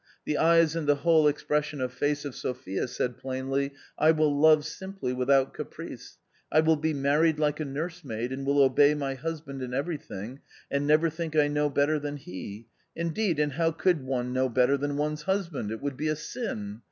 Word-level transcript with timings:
The 0.25 0.39
eyes 0.39 0.75
and 0.75 0.87
the 0.87 0.95
whole 1.05 1.27
expression 1.27 1.79
of 1.79 1.93
face 1.93 2.25
of 2.25 2.33
Sophia 2.33 2.87
said 2.87 3.19
plainly:" 3.19 3.73
I 3.99 4.09
will 4.09 4.35
love 4.35 4.65
simply 4.65 5.13
without 5.13 5.53
caprice, 5.53 6.17
I 6.51 6.61
will 6.61 6.75
be 6.75 6.91
married 6.91 7.37
like 7.37 7.59
a 7.59 7.65
nursemaid, 7.65 8.31
and 8.31 8.43
will 8.43 8.63
obey 8.63 8.95
my 8.95 9.13
husband 9.13 9.61
in 9.61 9.75
everything 9.75 10.39
and 10.71 10.87
never 10.87 11.11
think 11.11 11.35
I 11.35 11.47
know 11.49 11.69
better 11.69 11.99
than 11.99 12.17
he; 12.17 12.65
indeed, 12.95 13.37
and 13.37 13.51
how 13.51 13.69
could 13.73 14.01
one 14.03 14.33
know 14.33 14.49
better 14.49 14.75
than 14.75 14.97
one's 14.97 15.21
husband? 15.21 15.69
it 15.69 15.83
would 15.83 15.97
be 15.97 16.07
a 16.07 16.15
sin. 16.15 16.79